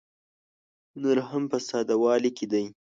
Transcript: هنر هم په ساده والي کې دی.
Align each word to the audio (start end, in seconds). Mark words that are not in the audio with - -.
هنر 0.93 1.17
هم 1.29 1.43
په 1.51 1.57
ساده 1.67 1.95
والي 2.03 2.31
کې 2.37 2.45
دی. 2.51 2.65